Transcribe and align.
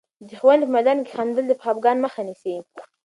د 0.27 0.29
ښوونې 0.39 0.63
په 0.67 0.73
میدان 0.75 0.97
کې 1.05 1.11
خندل، 1.15 1.45
د 1.47 1.53
خفګان 1.61 1.97
مخه 2.05 2.21
نیسي. 2.27 2.55